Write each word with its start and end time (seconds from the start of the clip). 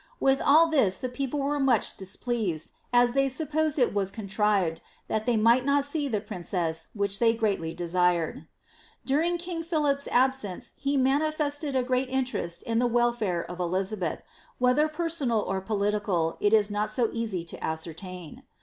With 0.19 0.41
all 0.41 0.65
thia 0.71 0.89
the 0.99 1.09
people 1.13 1.43
were 1.43 1.59
nraeh 1.59 1.95
dm 1.95 2.21
pleated, 2.23 2.71
u 2.91 3.07
they 3.13 3.27
enppoeed 3.29 3.77
it 3.77 3.93
wae 3.93 4.05
contrived, 4.05 4.81
that 5.07 5.27
they 5.27 5.35
nraht 5.35 5.63
not 5.63 5.83
aee 5.83 6.09
llii 6.09 6.25
prineeee, 6.27 6.87
which 6.95 7.19
they 7.19 7.35
greatly 7.35 7.75
deaired.* 7.75 8.47
During 9.05 9.37
king 9.37 9.63
Philip'^ 9.63 10.07
abaenoa 10.09 10.71
ha 10.75 10.97
manifeeted 10.97 11.75
a 11.77 11.83
great 11.83 12.09
intereet 12.09 12.63
in 12.63 12.79
the 12.79 12.87
wel&ie 12.89 13.45
of 13.45 13.59
Elinbeth, 13.59 14.21
whether 14.57 14.89
peraoanl 14.89 15.45
or 15.45 15.61
political 15.61 16.35
it 16.39 16.51
ia 16.51 16.63
not 16.71 16.97
ao 16.97 17.07
easy 17.11 17.45
to 17.45 17.59
aacertain. 17.59 18.41